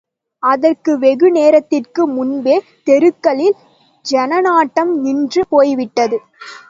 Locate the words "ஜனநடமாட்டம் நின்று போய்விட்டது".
4.05-6.19